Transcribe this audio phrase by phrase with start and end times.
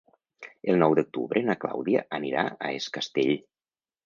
[0.71, 3.33] El nou d'octubre na Clàudia anirà a Es Castell.